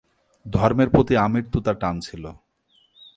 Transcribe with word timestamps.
ধর্মের 0.45 0.89
প্রতি 0.89 1.13
আমৃত্যু 1.17 1.57
তার 1.61 1.75
টান 1.75 1.95
ছিল। 1.99 2.23